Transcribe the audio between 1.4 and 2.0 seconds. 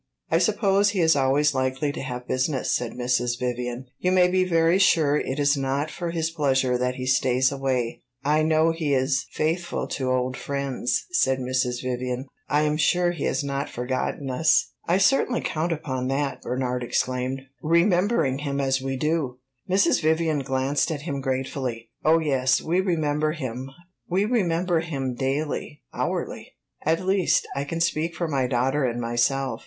likely